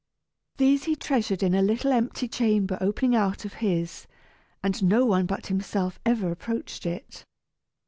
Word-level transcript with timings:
These 0.57 0.85
he 0.85 0.95
treasured 0.95 1.43
in 1.43 1.53
a 1.53 1.61
little 1.61 1.91
empty 1.91 2.27
chamber 2.27 2.79
opening 2.81 3.15
out 3.15 3.45
of 3.45 3.53
his, 3.61 4.07
and 4.63 4.81
no 4.83 5.05
one 5.05 5.27
but 5.27 5.45
himself 5.45 5.99
ever 6.07 6.31
approached 6.31 6.87
it. 6.87 7.23